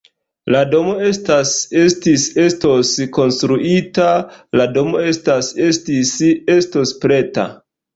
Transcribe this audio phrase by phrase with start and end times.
[0.53, 1.51] La domo estas,
[1.81, 4.09] estis, estos konstruita:
[4.63, 6.19] la domo estas, estis,
[6.61, 7.53] estos preta.